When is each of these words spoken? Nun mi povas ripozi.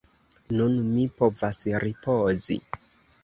Nun 0.59 0.77
mi 0.85 1.03
povas 1.19 1.61
ripozi. 1.83 2.57